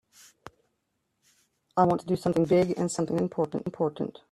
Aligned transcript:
I 1.77 1.83
want 1.83 2.01
to 2.01 2.07
do 2.07 2.15
something 2.15 2.45
big 2.45 2.73
and 2.79 2.89
something 2.91 3.19
important. 3.19 4.17